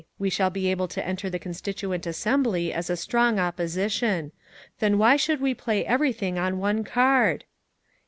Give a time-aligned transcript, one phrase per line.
[0.17, 4.31] We shall be able to enter the Constituent Assembly as a strong opposition.
[4.79, 7.43] Then why should we play everything on one card?"